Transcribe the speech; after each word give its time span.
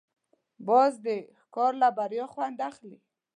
باز 0.67 0.93
د 1.05 1.07
ښکار 1.41 1.73
له 1.81 1.87
بریا 1.97 2.25
خوند 2.33 2.57
اخلي 2.69 2.95